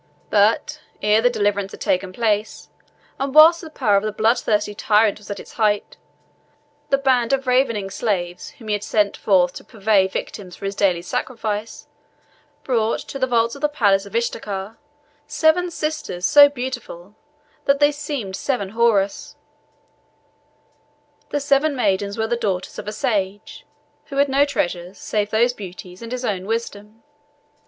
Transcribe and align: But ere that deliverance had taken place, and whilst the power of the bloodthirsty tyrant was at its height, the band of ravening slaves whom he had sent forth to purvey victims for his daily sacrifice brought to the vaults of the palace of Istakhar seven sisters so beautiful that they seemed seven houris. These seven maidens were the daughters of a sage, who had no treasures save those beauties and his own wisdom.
But 0.31 0.81
ere 1.03 1.21
that 1.21 1.31
deliverance 1.33 1.73
had 1.73 1.79
taken 1.81 2.11
place, 2.11 2.69
and 3.19 3.35
whilst 3.35 3.61
the 3.61 3.69
power 3.69 3.97
of 3.97 4.03
the 4.03 4.11
bloodthirsty 4.11 4.73
tyrant 4.73 5.19
was 5.19 5.29
at 5.29 5.39
its 5.39 5.53
height, 5.53 5.95
the 6.89 6.97
band 6.97 7.33
of 7.33 7.45
ravening 7.45 7.91
slaves 7.91 8.49
whom 8.57 8.69
he 8.69 8.73
had 8.73 8.83
sent 8.83 9.15
forth 9.15 9.53
to 9.53 9.63
purvey 9.63 10.07
victims 10.07 10.55
for 10.55 10.65
his 10.65 10.73
daily 10.73 11.03
sacrifice 11.03 11.85
brought 12.63 12.97
to 13.01 13.19
the 13.19 13.27
vaults 13.27 13.53
of 13.53 13.61
the 13.61 13.69
palace 13.69 14.07
of 14.07 14.15
Istakhar 14.15 14.77
seven 15.27 15.69
sisters 15.69 16.25
so 16.25 16.49
beautiful 16.49 17.13
that 17.65 17.79
they 17.79 17.91
seemed 17.91 18.35
seven 18.35 18.69
houris. 18.69 19.35
These 21.29 21.45
seven 21.45 21.75
maidens 21.75 22.17
were 22.17 22.25
the 22.25 22.35
daughters 22.35 22.79
of 22.79 22.87
a 22.87 22.91
sage, 22.91 23.67
who 24.05 24.15
had 24.15 24.29
no 24.29 24.45
treasures 24.45 24.97
save 24.97 25.29
those 25.29 25.53
beauties 25.53 26.01
and 26.01 26.11
his 26.11 26.25
own 26.25 26.47
wisdom. 26.47 27.03